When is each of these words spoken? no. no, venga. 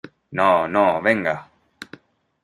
no. 0.37 0.67
no, 0.67 0.99
venga. 1.03 1.35